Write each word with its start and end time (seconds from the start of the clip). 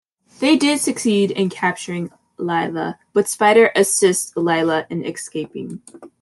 They 0.39 0.55
did 0.55 0.79
succeed 0.79 1.29
in 1.29 1.51
capturing 1.51 2.09
Lila, 2.39 2.97
but 3.13 3.25
Spyder 3.25 3.69
assists 3.75 4.35
Lila 4.35 4.87
in 4.89 5.05
escaping. 5.05 5.83